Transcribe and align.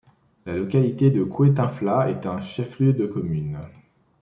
La 0.47 0.55
localité 0.57 1.11
de 1.11 1.23
Kouétinfla 1.23 2.09
est 2.09 2.25
un 2.25 2.41
chef-lieu 2.41 2.91
de 2.91 3.05
commune. 3.05 3.59